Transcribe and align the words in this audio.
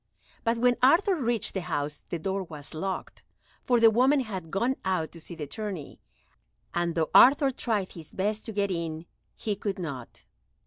But 0.43 0.57
when 0.57 0.77
Arthur 0.81 1.15
reached 1.15 1.53
the 1.53 1.61
house 1.61 2.01
the 2.09 2.17
door 2.17 2.41
was 2.41 2.73
locked, 2.73 3.21
for 3.65 3.79
the 3.79 3.91
women 3.91 4.21
had 4.21 4.49
gone 4.49 4.75
out 4.83 5.11
to 5.11 5.19
see 5.21 5.35
the 5.35 5.45
tourney, 5.45 6.01
and, 6.73 6.95
though 6.95 7.11
Arthur 7.13 7.51
tried 7.51 7.91
his 7.91 8.11
best 8.11 8.43
to 8.47 8.51
get 8.51 8.71
in, 8.71 9.05
he 9.35 9.55
could 9.55 9.77
not. 9.77 10.23